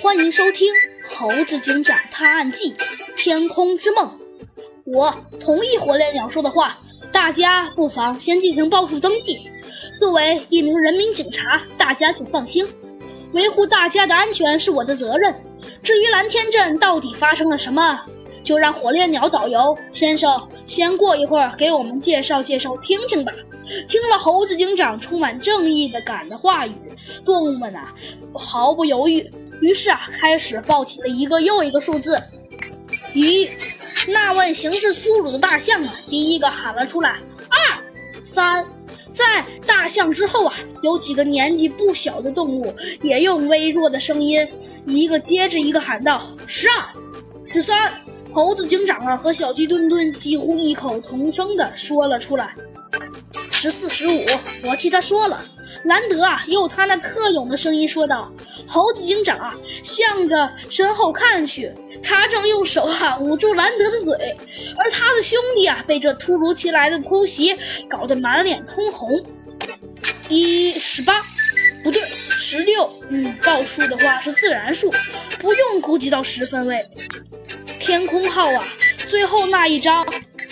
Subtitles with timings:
[0.00, 0.72] 欢迎收听
[1.08, 2.72] 《猴子警长探案记：
[3.16, 4.06] 天空之梦》。
[4.84, 6.78] 我同意火烈鸟说的话，
[7.12, 9.50] 大家不妨先进行报数登记。
[9.98, 12.68] 作为一名人民警察，大家请放心，
[13.32, 15.34] 维护大家的安全是我的责任。
[15.82, 18.00] 至于蓝天镇到底发生了什么，
[18.44, 20.38] 就让火烈鸟导游先生
[20.68, 23.32] 先过一会儿给我们介绍介绍听听吧。
[23.88, 26.72] 听了猴子警长充满正义的感的话语，
[27.24, 27.92] 动物们啊
[28.34, 29.28] 毫不犹豫。
[29.60, 32.22] 于是啊，开始报起了一个又一个数字。
[33.14, 33.48] 一，
[34.06, 37.16] 那位行事粗鲁的大象啊，第一个喊了出来。
[37.48, 37.82] 二，
[38.22, 38.64] 三，
[39.10, 44.46] 在大象之后啊，有几个年纪不小的动物也用微弱的声音，
[44.84, 46.86] 一个接着一个喊道：十二，
[47.44, 47.92] 十三。
[48.30, 52.54] 猴子警长啊和小鸡墩墩几乎异口同声的说了出来。
[53.50, 54.24] 十四，十五，
[54.62, 55.44] 我替他说了。
[55.84, 58.30] 兰德啊，用他那特有的声音说道
[58.66, 64.36] ：“猴子警长啊，向着身后看去，他正用手啊捂住兰德的嘴，
[64.76, 67.56] 而他的兄弟啊，被这突如其来的突袭
[67.88, 69.24] 搞得满脸通红。
[70.28, 71.24] 一十八，
[71.82, 72.90] 不对，十六。
[73.08, 74.92] 嗯，报数的话是自然数，
[75.38, 76.78] 不用估计到十分位。
[77.88, 78.68] 天空号啊，
[79.06, 80.04] 最后那一张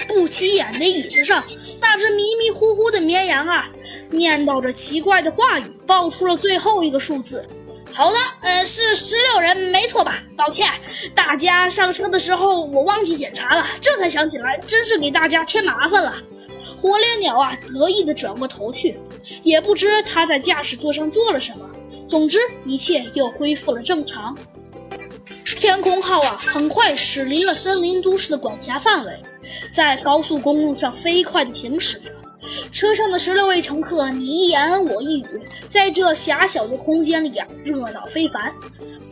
[0.09, 1.45] 不起眼的椅子上，
[1.83, 3.69] 那只迷迷糊糊的绵羊啊。”
[4.11, 7.47] 念叨着奇怪的话语，报出了最后一个数字。
[7.93, 10.19] 好的，呃，是十六人，没错吧？
[10.35, 10.67] 抱歉，
[11.15, 16.15] 大家上车的时候我忘记检查了，这才想起来，真是给大家添麻烦了。
[16.79, 18.99] 火烈鸟啊，得意地转过头去，
[19.43, 21.69] 也不知他在驾驶座上做了什么。
[22.09, 24.35] 总之，一切又恢复了正常。
[25.67, 29.19] 天空号啊，很快驶离了森林都市的管辖范围，
[29.69, 32.13] 在高速公路上飞快地行驶着。
[32.71, 38.55] 车上的十六位乘客，你一言我一语，在这狭小的空间里啊，热闹非凡。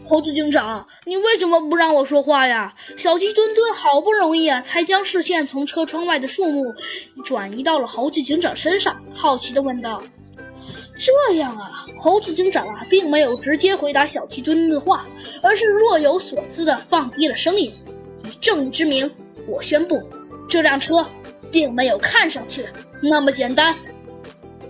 [0.04, 2.72] 猴子警长，你为什么不让我说话呀？
[2.96, 6.72] 小鸡墩墩好不容易啊，才将视线从车窗外的树木
[7.24, 10.00] 转移到了猴子警长身上，好奇地问道
[10.96, 15.06] ：“这样啊？”猴子警长啊，并没有直接回答小鸡墩墩的话，
[15.42, 17.72] 而是若有所思的放低了声音
[18.24, 19.10] ：“以正义之名，
[19.46, 20.02] 我宣布，
[20.48, 21.06] 这辆车
[21.50, 22.66] 并没有看上去。”
[23.02, 23.76] 那么简单。